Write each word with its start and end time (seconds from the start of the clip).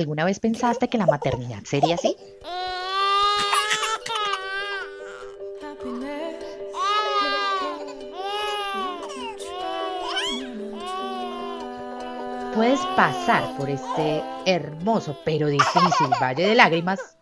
¿Alguna 0.00 0.24
vez 0.24 0.40
pensaste 0.40 0.88
que 0.88 0.96
la 0.96 1.04
maternidad 1.04 1.62
sería 1.64 1.96
así? 1.96 2.16
Puedes 12.54 12.80
pasar 12.96 13.54
por 13.58 13.68
este 13.68 14.22
hermoso 14.46 15.18
pero 15.26 15.48
difícil 15.48 16.08
valle 16.18 16.48
de 16.48 16.54
lágrimas 16.54 17.18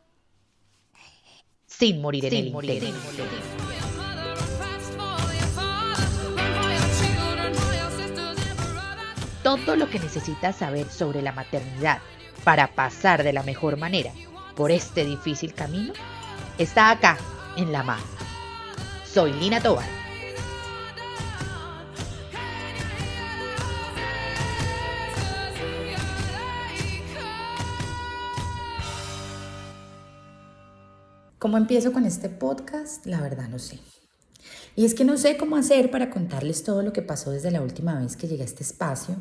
sin 1.67 2.01
morir 2.01 2.27
en 2.27 2.33
el 2.33 2.47
intento. 2.47 3.25
Todo 9.43 9.75
lo 9.75 9.91
que 9.91 9.99
necesitas 9.99 10.55
saber 10.55 10.89
sobre 10.89 11.23
la 11.23 11.33
maternidad 11.33 11.99
para 12.45 12.75
pasar 12.75 13.23
de 13.23 13.32
la 13.32 13.43
mejor 13.43 13.77
manera 13.77 14.12
por 14.57 14.71
este 14.71 15.04
difícil 15.04 15.54
camino 15.54 15.93
está 16.58 16.90
acá 16.90 17.17
en 17.57 17.71
La 17.72 17.82
Mano. 17.82 18.03
Soy 19.04 19.32
Lina 19.32 19.61
Tobar. 19.61 19.86
¿Cómo 31.39 31.57
empiezo 31.57 31.93
con 31.93 32.05
este 32.05 32.28
podcast? 32.28 33.06
La 33.06 33.20
verdad 33.20 33.48
no 33.48 33.61
sé. 33.61 33.78
Y 34.75 34.84
es 34.84 34.94
que 34.94 35.05
no 35.05 35.16
sé 35.16 35.36
cómo 35.36 35.56
hacer 35.56 35.91
para 35.91 36.11
contarles 36.11 36.64
todo 36.64 36.83
lo 36.83 36.92
que 36.92 37.00
pasó 37.00 37.30
desde 37.30 37.52
la 37.52 37.62
última 37.62 37.98
vez 37.98 38.16
que 38.16 38.27
llegué 38.27 38.42
a 38.42 38.47
este 38.47 38.64
espacio, 38.64 39.16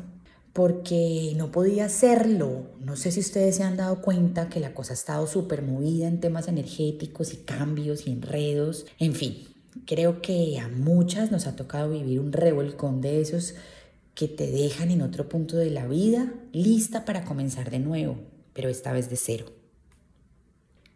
porque 0.58 1.34
no 1.36 1.52
podía 1.52 1.84
hacerlo. 1.84 2.66
No 2.80 2.96
sé 2.96 3.12
si 3.12 3.20
ustedes 3.20 3.54
se 3.54 3.62
han 3.62 3.76
dado 3.76 4.02
cuenta 4.02 4.48
que 4.48 4.58
la 4.58 4.74
cosa 4.74 4.92
ha 4.92 4.94
estado 4.94 5.28
súper 5.28 5.62
movida 5.62 6.08
en 6.08 6.18
temas 6.18 6.48
energéticos 6.48 7.32
y 7.32 7.36
cambios 7.36 8.08
y 8.08 8.10
enredos. 8.10 8.84
En 8.98 9.14
fin, 9.14 9.44
creo 9.86 10.20
que 10.20 10.58
a 10.58 10.66
muchas 10.66 11.30
nos 11.30 11.46
ha 11.46 11.54
tocado 11.54 11.90
vivir 11.90 12.18
un 12.18 12.32
revolcón 12.32 13.00
de 13.00 13.20
esos 13.20 13.54
que 14.16 14.26
te 14.26 14.50
dejan 14.50 14.90
en 14.90 15.02
otro 15.02 15.28
punto 15.28 15.56
de 15.56 15.70
la 15.70 15.86
vida, 15.86 16.34
lista 16.52 17.04
para 17.04 17.24
comenzar 17.24 17.70
de 17.70 17.78
nuevo, 17.78 18.18
pero 18.52 18.68
esta 18.68 18.92
vez 18.92 19.08
de 19.08 19.14
cero. 19.14 19.46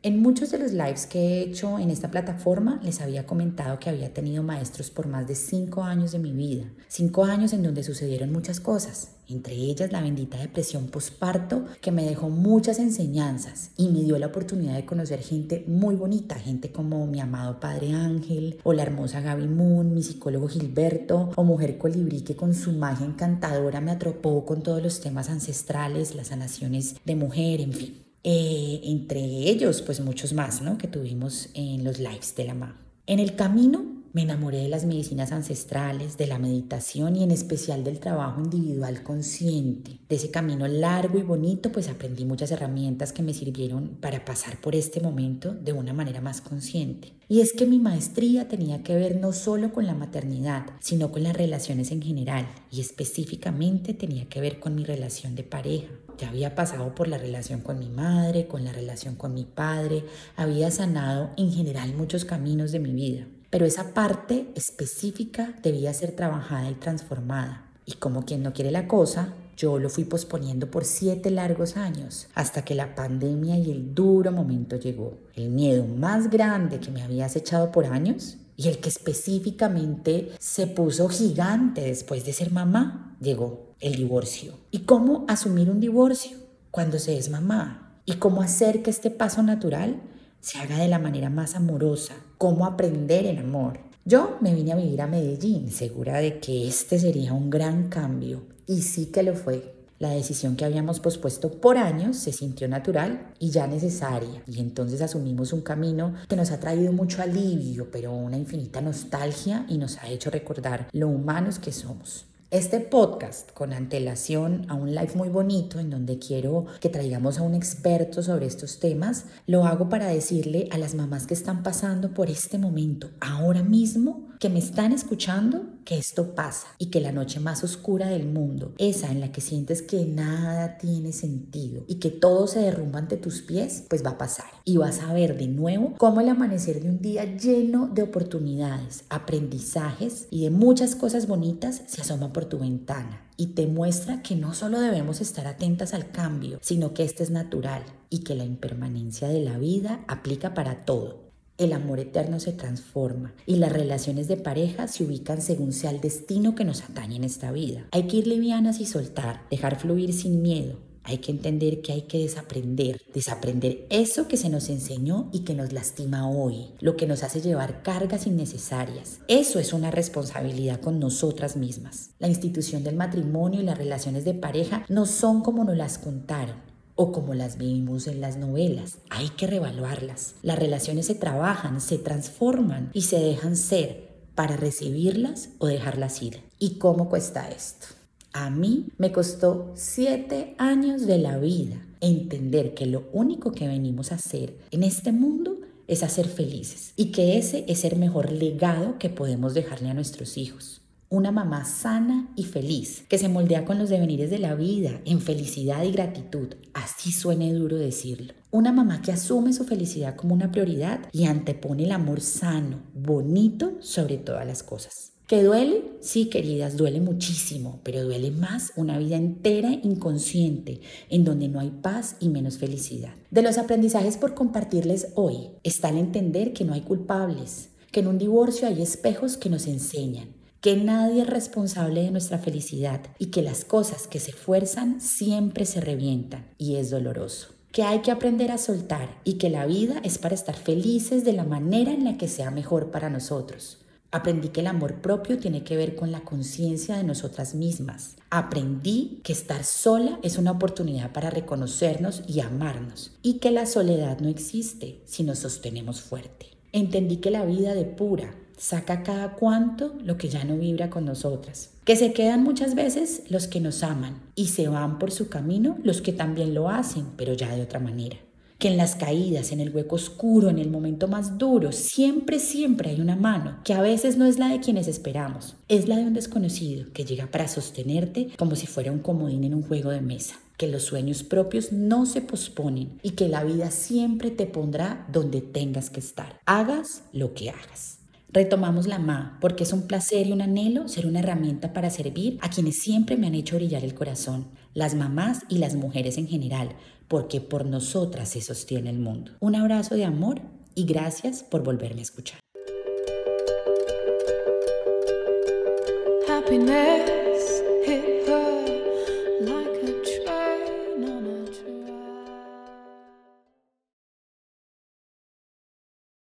En 0.04 0.20
muchos 0.20 0.50
de 0.50 0.58
los 0.58 0.72
lives 0.72 1.06
que 1.06 1.20
he 1.20 1.42
hecho 1.42 1.78
en 1.78 1.88
esta 1.88 2.10
plataforma 2.10 2.80
les 2.82 3.00
había 3.00 3.24
comentado 3.24 3.78
que 3.78 3.88
había 3.88 4.12
tenido 4.12 4.42
maestros 4.42 4.90
por 4.90 5.06
más 5.06 5.28
de 5.28 5.36
cinco 5.36 5.84
años 5.84 6.10
de 6.10 6.18
mi 6.18 6.32
vida, 6.32 6.64
cinco 6.88 7.24
años 7.24 7.52
en 7.52 7.62
donde 7.62 7.84
sucedieron 7.84 8.32
muchas 8.32 8.58
cosas, 8.58 9.12
entre 9.28 9.54
ellas 9.54 9.92
la 9.92 10.00
bendita 10.00 10.38
depresión 10.38 10.88
posparto 10.88 11.66
que 11.80 11.92
me 11.92 12.04
dejó 12.04 12.30
muchas 12.30 12.80
enseñanzas 12.80 13.70
y 13.76 13.90
me 13.90 14.00
dio 14.00 14.18
la 14.18 14.26
oportunidad 14.26 14.74
de 14.74 14.84
conocer 14.84 15.20
gente 15.20 15.62
muy 15.68 15.94
bonita, 15.94 16.34
gente 16.34 16.72
como 16.72 17.06
mi 17.06 17.20
amado 17.20 17.60
padre 17.60 17.92
Ángel 17.92 18.58
o 18.64 18.72
la 18.72 18.82
hermosa 18.82 19.20
Gaby 19.20 19.46
Moon, 19.46 19.94
mi 19.94 20.02
psicólogo 20.02 20.48
Gilberto 20.48 21.30
o 21.36 21.44
mujer 21.44 21.78
colibrí 21.78 22.22
que 22.22 22.34
con 22.34 22.54
su 22.54 22.72
magia 22.72 23.06
encantadora 23.06 23.80
me 23.80 23.92
atropó 23.92 24.44
con 24.46 24.64
todos 24.64 24.82
los 24.82 25.00
temas 25.00 25.30
ancestrales, 25.30 26.16
las 26.16 26.26
sanaciones 26.26 26.96
de 27.04 27.14
mujer, 27.14 27.60
en 27.60 27.72
fin. 27.72 28.11
Eh, 28.24 28.80
entre 28.84 29.20
ellos, 29.20 29.82
pues 29.82 30.00
muchos 30.00 30.32
más, 30.32 30.62
¿no? 30.62 30.78
Que 30.78 30.88
tuvimos 30.88 31.48
en 31.54 31.84
los 31.84 31.98
lives 31.98 32.34
de 32.36 32.44
la 32.44 32.54
MA. 32.54 32.76
En 33.06 33.18
el 33.18 33.34
camino 33.34 33.91
me 34.12 34.22
enamoré 34.22 34.58
de 34.58 34.68
las 34.68 34.84
medicinas 34.84 35.32
ancestrales, 35.32 36.18
de 36.18 36.26
la 36.26 36.38
meditación 36.38 37.16
y 37.16 37.22
en 37.22 37.30
especial 37.30 37.82
del 37.82 37.98
trabajo 37.98 38.42
individual 38.42 39.02
consciente. 39.02 39.98
De 40.08 40.16
ese 40.16 40.30
camino 40.30 40.68
largo 40.68 41.18
y 41.18 41.22
bonito, 41.22 41.72
pues 41.72 41.88
aprendí 41.88 42.24
muchas 42.24 42.50
herramientas 42.50 43.12
que 43.12 43.22
me 43.22 43.34
sirvieron 43.34 43.96
para 44.00 44.24
pasar 44.24 44.60
por 44.60 44.74
este 44.74 45.00
momento 45.00 45.54
de 45.54 45.72
una 45.72 45.92
manera 45.92 46.20
más 46.20 46.40
consciente. 46.40 47.14
Y 47.28 47.40
es 47.40 47.54
que 47.54 47.66
mi 47.66 47.78
maestría 47.78 48.48
tenía 48.48 48.82
que 48.82 48.94
ver 48.94 49.16
no 49.16 49.32
solo 49.32 49.72
con 49.72 49.86
la 49.86 49.94
maternidad, 49.94 50.66
sino 50.80 51.10
con 51.10 51.22
las 51.22 51.34
relaciones 51.34 51.90
en 51.90 52.02
general 52.02 52.46
y 52.70 52.80
específicamente 52.80 53.94
tenía 53.94 54.28
que 54.28 54.40
ver 54.40 54.60
con 54.60 54.74
mi 54.74 54.84
relación 54.84 55.34
de 55.34 55.42
pareja. 55.42 55.88
Ya 56.18 56.28
había 56.28 56.54
pasado 56.54 56.94
por 56.94 57.08
la 57.08 57.16
relación 57.16 57.62
con 57.62 57.78
mi 57.78 57.88
madre, 57.88 58.46
con 58.46 58.64
la 58.64 58.72
relación 58.72 59.14
con 59.14 59.32
mi 59.32 59.44
padre, 59.44 60.04
había 60.36 60.70
sanado 60.70 61.30
en 61.38 61.50
general 61.50 61.94
muchos 61.94 62.26
caminos 62.26 62.70
de 62.70 62.80
mi 62.80 62.92
vida, 62.92 63.26
pero 63.52 63.66
esa 63.66 63.92
parte 63.92 64.48
específica 64.54 65.54
debía 65.62 65.92
ser 65.92 66.12
trabajada 66.12 66.70
y 66.70 66.74
transformada. 66.74 67.66
Y 67.84 67.92
como 67.92 68.24
quien 68.24 68.42
no 68.42 68.54
quiere 68.54 68.70
la 68.70 68.88
cosa, 68.88 69.34
yo 69.58 69.78
lo 69.78 69.90
fui 69.90 70.04
posponiendo 70.04 70.70
por 70.70 70.86
siete 70.86 71.30
largos 71.30 71.76
años, 71.76 72.28
hasta 72.34 72.64
que 72.64 72.74
la 72.74 72.94
pandemia 72.94 73.58
y 73.58 73.70
el 73.70 73.94
duro 73.94 74.32
momento 74.32 74.76
llegó. 74.76 75.18
El 75.34 75.50
miedo 75.50 75.84
más 75.84 76.30
grande 76.30 76.80
que 76.80 76.90
me 76.90 77.02
había 77.02 77.26
acechado 77.26 77.70
por 77.70 77.84
años 77.84 78.38
y 78.56 78.68
el 78.68 78.78
que 78.78 78.88
específicamente 78.88 80.30
se 80.38 80.66
puso 80.66 81.10
gigante 81.10 81.82
después 81.82 82.24
de 82.24 82.32
ser 82.32 82.52
mamá, 82.52 83.18
llegó 83.20 83.74
el 83.80 83.96
divorcio. 83.96 84.54
¿Y 84.70 84.80
cómo 84.80 85.26
asumir 85.28 85.68
un 85.68 85.78
divorcio 85.78 86.38
cuando 86.70 86.98
se 86.98 87.18
es 87.18 87.28
mamá? 87.28 88.00
¿Y 88.06 88.14
cómo 88.14 88.40
hacer 88.40 88.82
que 88.82 88.88
este 88.88 89.10
paso 89.10 89.42
natural 89.42 90.00
se 90.42 90.58
haga 90.58 90.76
de 90.76 90.88
la 90.88 90.98
manera 90.98 91.30
más 91.30 91.54
amorosa? 91.54 92.14
¿Cómo 92.36 92.66
aprender 92.66 93.26
el 93.26 93.38
amor? 93.38 93.78
Yo 94.04 94.38
me 94.40 94.52
vine 94.52 94.72
a 94.72 94.76
vivir 94.76 95.00
a 95.00 95.06
Medellín, 95.06 95.70
segura 95.70 96.18
de 96.18 96.40
que 96.40 96.66
este 96.66 96.98
sería 96.98 97.32
un 97.32 97.48
gran 97.48 97.88
cambio. 97.88 98.42
Y 98.66 98.82
sí 98.82 99.06
que 99.06 99.22
lo 99.22 99.36
fue. 99.36 99.72
La 100.00 100.10
decisión 100.10 100.56
que 100.56 100.64
habíamos 100.64 100.98
pospuesto 100.98 101.60
por 101.60 101.78
años 101.78 102.16
se 102.16 102.32
sintió 102.32 102.66
natural 102.66 103.32
y 103.38 103.50
ya 103.50 103.68
necesaria. 103.68 104.42
Y 104.48 104.58
entonces 104.58 105.00
asumimos 105.00 105.52
un 105.52 105.60
camino 105.60 106.14
que 106.28 106.34
nos 106.34 106.50
ha 106.50 106.58
traído 106.58 106.92
mucho 106.92 107.22
alivio, 107.22 107.88
pero 107.92 108.12
una 108.12 108.36
infinita 108.36 108.80
nostalgia 108.80 109.64
y 109.68 109.78
nos 109.78 109.98
ha 109.98 110.08
hecho 110.08 110.28
recordar 110.28 110.88
lo 110.90 111.06
humanos 111.06 111.60
que 111.60 111.70
somos. 111.70 112.26
Este 112.52 112.80
podcast 112.80 113.50
con 113.52 113.72
antelación 113.72 114.66
a 114.68 114.74
un 114.74 114.94
live 114.94 115.12
muy 115.14 115.30
bonito 115.30 115.80
en 115.80 115.88
donde 115.88 116.18
quiero 116.18 116.66
que 116.82 116.90
traigamos 116.90 117.38
a 117.38 117.42
un 117.44 117.54
experto 117.54 118.22
sobre 118.22 118.44
estos 118.44 118.78
temas, 118.78 119.24
lo 119.46 119.64
hago 119.64 119.88
para 119.88 120.08
decirle 120.08 120.68
a 120.70 120.76
las 120.76 120.94
mamás 120.94 121.26
que 121.26 121.32
están 121.32 121.62
pasando 121.62 122.12
por 122.12 122.28
este 122.28 122.58
momento, 122.58 123.08
ahora 123.22 123.62
mismo, 123.62 124.28
que 124.38 124.50
me 124.50 124.58
están 124.58 124.92
escuchando 124.92 125.64
que 125.84 125.98
esto 125.98 126.34
pasa 126.34 126.68
y 126.78 126.86
que 126.86 127.00
la 127.00 127.12
noche 127.12 127.40
más 127.40 127.64
oscura 127.64 128.08
del 128.08 128.26
mundo, 128.26 128.74
esa 128.78 129.10
en 129.10 129.20
la 129.20 129.32
que 129.32 129.40
sientes 129.40 129.82
que 129.82 130.04
nada 130.04 130.78
tiene 130.78 131.12
sentido 131.12 131.84
y 131.86 131.96
que 131.96 132.10
todo 132.10 132.46
se 132.46 132.60
derrumba 132.60 132.98
ante 132.98 133.16
tus 133.16 133.42
pies, 133.42 133.84
pues 133.88 134.04
va 134.04 134.10
a 134.10 134.18
pasar. 134.18 134.46
Y 134.64 134.76
vas 134.76 135.00
a 135.00 135.12
ver 135.12 135.36
de 135.36 135.48
nuevo 135.48 135.94
cómo 135.98 136.20
el 136.20 136.28
amanecer 136.28 136.82
de 136.82 136.88
un 136.88 137.00
día 137.00 137.24
lleno 137.36 137.88
de 137.88 138.02
oportunidades, 138.02 139.04
aprendizajes 139.08 140.26
y 140.30 140.44
de 140.44 140.50
muchas 140.50 140.94
cosas 140.94 141.26
bonitas 141.26 141.82
se 141.86 142.00
asoma 142.00 142.32
por 142.32 142.44
tu 142.46 142.58
ventana 142.58 143.26
y 143.36 143.48
te 143.48 143.66
muestra 143.66 144.22
que 144.22 144.36
no 144.36 144.54
solo 144.54 144.80
debemos 144.80 145.20
estar 145.20 145.46
atentas 145.46 145.94
al 145.94 146.10
cambio, 146.10 146.58
sino 146.62 146.94
que 146.94 147.02
este 147.02 147.22
es 147.22 147.30
natural 147.30 147.82
y 148.10 148.20
que 148.20 148.34
la 148.34 148.44
impermanencia 148.44 149.28
de 149.28 149.40
la 149.40 149.58
vida 149.58 150.04
aplica 150.06 150.54
para 150.54 150.84
todo 150.84 151.31
el 151.64 151.72
amor 151.72 152.00
eterno 152.00 152.40
se 152.40 152.52
transforma 152.52 153.34
y 153.46 153.56
las 153.56 153.72
relaciones 153.72 154.28
de 154.28 154.36
pareja 154.36 154.88
se 154.88 155.04
ubican 155.04 155.40
según 155.40 155.72
sea 155.72 155.90
el 155.90 156.00
destino 156.00 156.54
que 156.54 156.64
nos 156.64 156.82
atañe 156.82 157.16
en 157.16 157.24
esta 157.24 157.52
vida. 157.52 157.86
Hay 157.92 158.04
que 158.04 158.18
ir 158.18 158.26
livianas 158.26 158.80
y 158.80 158.86
soltar, 158.86 159.42
dejar 159.50 159.78
fluir 159.78 160.12
sin 160.12 160.42
miedo. 160.42 160.78
Hay 161.04 161.18
que 161.18 161.32
entender 161.32 161.82
que 161.82 161.92
hay 161.92 162.02
que 162.02 162.18
desaprender, 162.18 163.00
desaprender 163.12 163.86
eso 163.90 164.28
que 164.28 164.36
se 164.36 164.48
nos 164.48 164.68
enseñó 164.68 165.30
y 165.32 165.40
que 165.40 165.54
nos 165.54 165.72
lastima 165.72 166.30
hoy, 166.30 166.68
lo 166.80 166.96
que 166.96 167.08
nos 167.08 167.24
hace 167.24 167.40
llevar 167.40 167.82
cargas 167.82 168.26
innecesarias. 168.26 169.18
Eso 169.26 169.58
es 169.58 169.72
una 169.72 169.90
responsabilidad 169.90 170.80
con 170.80 171.00
nosotras 171.00 171.56
mismas. 171.56 172.10
La 172.20 172.28
institución 172.28 172.84
del 172.84 172.94
matrimonio 172.94 173.60
y 173.60 173.64
las 173.64 173.78
relaciones 173.78 174.24
de 174.24 174.34
pareja 174.34 174.84
no 174.88 175.06
son 175.06 175.42
como 175.42 175.64
nos 175.64 175.76
las 175.76 175.98
contaron 175.98 176.71
o 176.94 177.12
como 177.12 177.34
las 177.34 177.58
vimos 177.58 178.06
en 178.06 178.20
las 178.20 178.36
novelas. 178.36 178.98
Hay 179.10 179.28
que 179.30 179.46
revaluarlas. 179.46 180.34
Las 180.42 180.58
relaciones 180.58 181.06
se 181.06 181.14
trabajan, 181.14 181.80
se 181.80 181.98
transforman 181.98 182.90
y 182.92 183.02
se 183.02 183.18
dejan 183.18 183.56
ser 183.56 184.12
para 184.34 184.56
recibirlas 184.56 185.50
o 185.58 185.66
dejarlas 185.66 186.22
ir. 186.22 186.40
¿Y 186.58 186.78
cómo 186.78 187.08
cuesta 187.08 187.48
esto? 187.48 187.86
A 188.32 188.48
mí 188.50 188.88
me 188.96 189.12
costó 189.12 189.72
siete 189.74 190.54
años 190.58 191.06
de 191.06 191.18
la 191.18 191.38
vida 191.38 191.86
entender 192.00 192.74
que 192.74 192.86
lo 192.86 193.08
único 193.12 193.52
que 193.52 193.68
venimos 193.68 194.10
a 194.10 194.16
hacer 194.16 194.56
en 194.70 194.82
este 194.82 195.12
mundo 195.12 195.58
es 195.86 196.02
hacer 196.02 196.26
felices 196.28 196.94
y 196.96 197.12
que 197.12 197.36
ese 197.36 197.64
es 197.68 197.84
el 197.84 197.98
mejor 197.98 198.32
legado 198.32 198.98
que 198.98 199.10
podemos 199.10 199.52
dejarle 199.52 199.90
a 199.90 199.94
nuestros 199.94 200.38
hijos 200.38 200.81
una 201.12 201.30
mamá 201.30 201.64
sana 201.66 202.32
y 202.36 202.44
feliz, 202.44 203.04
que 203.08 203.18
se 203.18 203.28
moldea 203.28 203.64
con 203.66 203.78
los 203.78 203.90
devenires 203.90 204.30
de 204.30 204.38
la 204.38 204.54
vida, 204.54 205.00
en 205.04 205.20
felicidad 205.20 205.84
y 205.84 205.92
gratitud, 205.92 206.54
así 206.72 207.12
suene 207.12 207.52
duro 207.52 207.76
decirlo. 207.76 208.32
Una 208.50 208.72
mamá 208.72 209.02
que 209.02 209.12
asume 209.12 209.52
su 209.52 209.64
felicidad 209.64 210.16
como 210.16 210.32
una 210.32 210.50
prioridad 210.50 211.00
y 211.12 211.26
antepone 211.26 211.84
el 211.84 211.92
amor 211.92 212.22
sano, 212.22 212.80
bonito 212.94 213.76
sobre 213.80 214.16
todas 214.16 214.46
las 214.46 214.62
cosas 214.62 215.12
¿Que 215.26 215.42
duele? 215.42 215.84
Sí, 216.00 216.26
queridas, 216.26 216.76
duele 216.76 217.00
muchísimo, 217.00 217.80
pero 217.84 218.04
duele 218.04 218.30
más 218.30 218.72
una 218.76 218.98
vida 218.98 219.16
entera 219.16 219.72
inconsciente, 219.72 220.80
en 221.08 221.24
donde 221.24 221.48
no 221.48 221.58
hay 221.58 221.70
paz 221.70 222.16
y 222.20 222.28
menos 222.28 222.58
felicidad. 222.58 223.14
De 223.30 223.40
los 223.40 223.56
aprendizajes 223.56 224.18
por 224.18 224.34
compartirles 224.34 225.08
hoy 225.14 225.48
está 225.62 225.88
el 225.88 225.96
entender 225.96 226.52
que 226.52 226.64
no 226.64 226.74
hay 226.74 226.82
culpables, 226.82 227.70
que 227.92 228.00
en 228.00 228.08
un 228.08 228.18
divorcio 228.18 228.68
hay 228.68 228.82
espejos 228.82 229.38
que 229.38 229.48
nos 229.48 229.66
enseñan, 229.66 230.28
que 230.62 230.76
nadie 230.76 231.22
es 231.22 231.26
responsable 231.28 232.02
de 232.02 232.12
nuestra 232.12 232.38
felicidad 232.38 233.02
y 233.18 233.26
que 233.26 233.42
las 233.42 233.66
cosas 233.66 234.06
que 234.06 234.20
se 234.20 234.32
fuerzan 234.32 235.00
siempre 235.00 235.66
se 235.66 235.80
revientan 235.80 236.46
y 236.56 236.76
es 236.76 236.88
doloroso 236.88 237.48
que 237.72 237.82
hay 237.82 238.00
que 238.00 238.10
aprender 238.10 238.50
a 238.52 238.58
soltar 238.58 239.18
y 239.24 239.34
que 239.34 239.48
la 239.48 239.66
vida 239.66 240.00
es 240.04 240.18
para 240.18 240.34
estar 240.34 240.54
felices 240.54 241.24
de 241.24 241.32
la 241.32 241.44
manera 241.44 241.90
en 241.90 242.04
la 242.04 242.18
que 242.18 242.28
sea 242.28 242.50
mejor 242.50 242.90
para 242.90 243.08
nosotros. 243.08 243.78
Aprendí 244.10 244.48
que 244.48 244.60
el 244.60 244.66
amor 244.66 245.00
propio 245.00 245.38
tiene 245.38 245.64
que 245.64 245.78
ver 245.78 245.96
con 245.96 246.12
la 246.12 246.20
conciencia 246.20 246.98
de 246.98 247.02
nosotras 247.02 247.54
mismas. 247.54 248.16
Aprendí 248.28 249.22
que 249.24 249.32
estar 249.32 249.64
sola 249.64 250.18
es 250.22 250.36
una 250.36 250.50
oportunidad 250.50 251.12
para 251.12 251.30
reconocernos 251.30 252.22
y 252.26 252.40
amarnos 252.40 253.12
y 253.22 253.38
que 253.38 253.50
la 253.50 253.64
soledad 253.64 254.20
no 254.20 254.28
existe 254.28 255.00
si 255.06 255.22
nos 255.22 255.38
sostenemos 255.38 256.02
fuerte. 256.02 256.48
Entendí 256.72 257.16
que 257.16 257.30
la 257.30 257.46
vida 257.46 257.74
de 257.74 257.86
pura 257.86 258.34
saca 258.62 259.02
cada 259.02 259.32
cuanto 259.32 259.92
lo 260.04 260.16
que 260.16 260.28
ya 260.28 260.44
no 260.44 260.56
vibra 260.56 260.88
con 260.88 261.04
nosotras. 261.04 261.70
Que 261.84 261.96
se 261.96 262.12
quedan 262.12 262.44
muchas 262.44 262.76
veces 262.76 263.24
los 263.28 263.48
que 263.48 263.58
nos 263.58 263.82
aman 263.82 264.20
y 264.36 264.46
se 264.46 264.68
van 264.68 265.00
por 265.00 265.10
su 265.10 265.28
camino 265.28 265.78
los 265.82 266.00
que 266.00 266.12
también 266.12 266.54
lo 266.54 266.68
hacen, 266.68 267.06
pero 267.16 267.32
ya 267.32 267.54
de 267.54 267.62
otra 267.62 267.80
manera 267.80 268.16
que 268.58 268.68
en 268.68 268.76
las 268.76 268.94
caídas, 268.94 269.50
en 269.50 269.58
el 269.58 269.74
hueco 269.74 269.96
oscuro, 269.96 270.48
en 270.48 270.60
el 270.60 270.70
momento 270.70 271.08
más 271.08 271.36
duro, 271.36 271.72
siempre, 271.72 272.38
siempre 272.38 272.90
hay 272.90 273.00
una 273.00 273.16
mano, 273.16 273.58
que 273.64 273.74
a 273.74 273.82
veces 273.82 274.16
no 274.16 274.24
es 274.24 274.38
la 274.38 274.50
de 274.50 274.60
quienes 274.60 274.86
esperamos, 274.86 275.56
es 275.66 275.88
la 275.88 275.96
de 275.96 276.04
un 276.04 276.14
desconocido 276.14 276.86
que 276.92 277.04
llega 277.04 277.26
para 277.26 277.48
sostenerte 277.48 278.28
como 278.38 278.54
si 278.54 278.68
fuera 278.68 278.92
un 278.92 279.00
comodín 279.00 279.42
en 279.42 279.54
un 279.54 279.62
juego 279.62 279.90
de 279.90 280.00
mesa 280.00 280.36
que 280.56 280.68
los 280.68 280.84
sueños 280.84 281.24
propios 281.24 281.72
no 281.72 282.06
se 282.06 282.20
posponen 282.20 283.00
y 283.02 283.10
que 283.10 283.28
la 283.28 283.42
vida 283.42 283.72
siempre 283.72 284.30
te 284.30 284.46
pondrá 284.46 285.08
donde 285.10 285.40
tengas 285.40 285.90
que 285.90 285.98
estar. 285.98 286.38
Hagas 286.46 287.02
lo 287.12 287.34
que 287.34 287.50
hagas. 287.50 288.01
Retomamos 288.32 288.86
la 288.86 288.98
MA 288.98 289.36
porque 289.42 289.64
es 289.64 289.74
un 289.74 289.82
placer 289.82 290.26
y 290.26 290.32
un 290.32 290.40
anhelo 290.40 290.88
ser 290.88 291.06
una 291.06 291.18
herramienta 291.18 291.74
para 291.74 291.90
servir 291.90 292.38
a 292.40 292.48
quienes 292.48 292.80
siempre 292.80 293.18
me 293.18 293.26
han 293.26 293.34
hecho 293.34 293.56
brillar 293.56 293.84
el 293.84 293.94
corazón, 293.94 294.48
las 294.72 294.94
mamás 294.94 295.42
y 295.50 295.58
las 295.58 295.74
mujeres 295.74 296.16
en 296.16 296.26
general, 296.26 296.70
porque 297.08 297.42
por 297.42 297.66
nosotras 297.66 298.30
se 298.30 298.40
sostiene 298.40 298.88
el 298.88 298.98
mundo. 298.98 299.32
Un 299.40 299.54
abrazo 299.54 299.96
de 299.96 300.06
amor 300.06 300.40
y 300.74 300.86
gracias 300.86 301.42
por 301.42 301.62
volverme 301.62 302.00
a 302.00 302.04
escuchar. 302.04 302.40